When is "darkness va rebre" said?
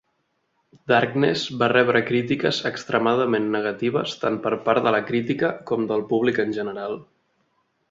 0.91-2.01